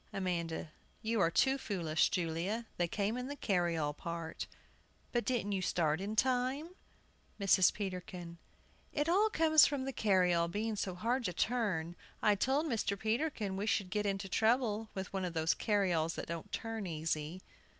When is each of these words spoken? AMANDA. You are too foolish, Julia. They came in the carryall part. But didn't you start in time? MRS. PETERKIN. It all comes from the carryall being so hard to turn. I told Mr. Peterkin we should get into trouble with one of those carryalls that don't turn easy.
AMANDA. 0.13 0.71
You 1.03 1.19
are 1.19 1.29
too 1.29 1.59
foolish, 1.59 2.09
Julia. 2.09 2.65
They 2.77 2.87
came 2.87 3.17
in 3.17 3.27
the 3.27 3.35
carryall 3.35 3.93
part. 3.95 4.47
But 5.11 5.25
didn't 5.25 5.51
you 5.51 5.61
start 5.61 6.01
in 6.01 6.15
time? 6.15 6.69
MRS. 7.39 7.71
PETERKIN. 7.71 8.39
It 8.93 9.07
all 9.07 9.29
comes 9.29 9.67
from 9.67 9.85
the 9.85 9.93
carryall 9.93 10.47
being 10.47 10.75
so 10.75 10.95
hard 10.95 11.23
to 11.25 11.33
turn. 11.33 11.95
I 12.19 12.33
told 12.33 12.65
Mr. 12.65 12.97
Peterkin 12.97 13.55
we 13.57 13.67
should 13.67 13.91
get 13.91 14.07
into 14.07 14.27
trouble 14.27 14.89
with 14.95 15.13
one 15.13 15.23
of 15.23 15.35
those 15.35 15.53
carryalls 15.53 16.15
that 16.15 16.25
don't 16.25 16.51
turn 16.51 16.87
easy. 16.87 17.41